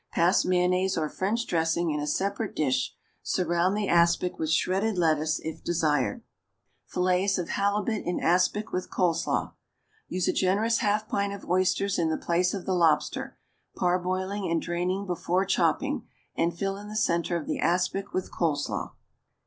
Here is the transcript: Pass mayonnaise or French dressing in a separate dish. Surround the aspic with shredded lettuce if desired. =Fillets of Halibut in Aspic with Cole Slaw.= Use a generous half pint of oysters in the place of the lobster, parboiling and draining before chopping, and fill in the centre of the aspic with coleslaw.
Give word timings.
Pass 0.11 0.43
mayonnaise 0.45 0.97
or 0.97 1.09
French 1.09 1.45
dressing 1.45 1.91
in 1.91 1.99
a 1.99 2.07
separate 2.07 2.55
dish. 2.55 2.95
Surround 3.21 3.77
the 3.77 3.87
aspic 3.87 4.39
with 4.39 4.49
shredded 4.49 4.97
lettuce 4.97 5.37
if 5.41 5.63
desired. 5.63 6.23
=Fillets 6.87 7.37
of 7.37 7.49
Halibut 7.49 8.03
in 8.03 8.19
Aspic 8.19 8.71
with 8.71 8.89
Cole 8.89 9.13
Slaw.= 9.13 9.53
Use 10.07 10.27
a 10.27 10.33
generous 10.33 10.79
half 10.79 11.07
pint 11.07 11.33
of 11.33 11.47
oysters 11.47 11.99
in 11.99 12.09
the 12.09 12.17
place 12.17 12.55
of 12.55 12.65
the 12.65 12.73
lobster, 12.73 13.37
parboiling 13.77 14.49
and 14.49 14.59
draining 14.59 15.05
before 15.05 15.45
chopping, 15.45 16.07
and 16.35 16.57
fill 16.57 16.77
in 16.77 16.87
the 16.89 16.95
centre 16.95 17.37
of 17.37 17.45
the 17.45 17.59
aspic 17.59 18.11
with 18.11 18.31
coleslaw. 18.31 18.93